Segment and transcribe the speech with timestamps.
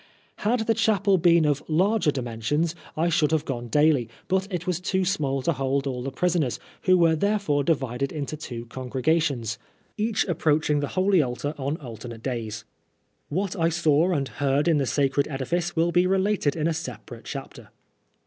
[0.37, 4.79] Had the chapel been of larger dimensions I should have gone daily, but it was
[4.79, 9.59] too small to hold all the prisoners, who were therefore divided into two "congregations,
[9.97, 11.83] each approaching the holy altar on PBISON LIFE.
[11.85, 12.65] 137 alternate days.
[13.29, 17.25] What I saw and heard in the sacred edifice will be related in a separate
[17.25, 17.69] chapter.